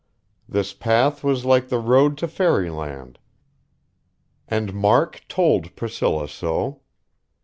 [0.49, 3.19] This path was like the road to fairyland;
[4.47, 6.81] and Mark told Priscilla so.